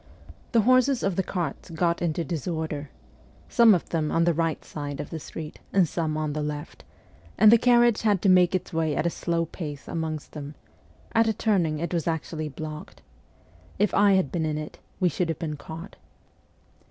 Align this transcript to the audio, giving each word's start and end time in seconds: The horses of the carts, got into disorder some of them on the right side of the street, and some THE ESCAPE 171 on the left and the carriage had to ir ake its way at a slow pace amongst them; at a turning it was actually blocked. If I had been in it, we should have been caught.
The 0.51 0.61
horses 0.61 1.03
of 1.03 1.15
the 1.15 1.21
carts, 1.21 1.69
got 1.69 2.01
into 2.01 2.23
disorder 2.23 2.89
some 3.49 3.75
of 3.75 3.89
them 3.89 4.11
on 4.11 4.23
the 4.23 4.33
right 4.33 4.65
side 4.65 4.99
of 4.99 5.11
the 5.11 5.19
street, 5.19 5.59
and 5.71 5.87
some 5.87 6.15
THE 6.15 6.21
ESCAPE 6.21 6.21
171 6.21 6.23
on 6.23 6.47
the 6.47 6.59
left 6.59 6.83
and 7.37 7.51
the 7.51 7.57
carriage 7.59 8.01
had 8.01 8.19
to 8.23 8.27
ir 8.31 8.39
ake 8.39 8.55
its 8.55 8.73
way 8.73 8.95
at 8.95 9.05
a 9.05 9.11
slow 9.11 9.45
pace 9.45 9.87
amongst 9.87 10.31
them; 10.31 10.55
at 11.13 11.27
a 11.27 11.33
turning 11.33 11.77
it 11.77 11.93
was 11.93 12.07
actually 12.07 12.49
blocked. 12.49 13.03
If 13.77 13.93
I 13.93 14.13
had 14.13 14.31
been 14.31 14.43
in 14.47 14.57
it, 14.57 14.79
we 14.99 15.07
should 15.07 15.29
have 15.29 15.37
been 15.37 15.55
caught. 15.57 15.97